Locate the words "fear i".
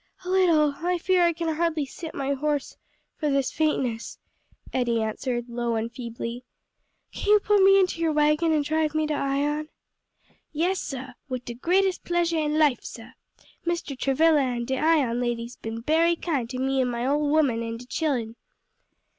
0.97-1.31